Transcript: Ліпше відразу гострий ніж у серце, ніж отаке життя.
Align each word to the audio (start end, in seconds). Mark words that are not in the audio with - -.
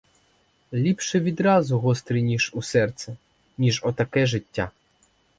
Ліпше 0.73 1.19
відразу 1.19 1.79
гострий 1.79 2.23
ніж 2.23 2.51
у 2.53 2.61
серце, 2.61 3.15
ніж 3.57 3.81
отаке 3.83 4.25
життя. 4.25 4.71